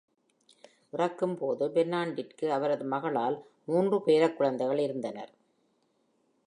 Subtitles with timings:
[0.93, 3.37] இறக்கும் போது, பெர்ட்ராண்டிற்கு அவரது மகளால்
[3.65, 5.31] மூன்று பேரக்குழந்தைகள் இருந்தனர்.